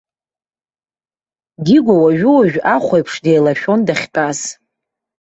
[1.65, 4.39] Дигәа уажәы-уажәы ахә еиԥш деилашәон дахьтәаз.